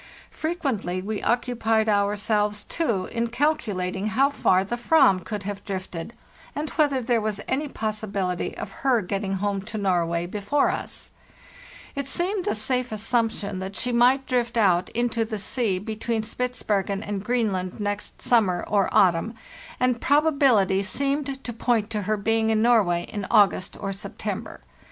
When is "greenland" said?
17.23-17.79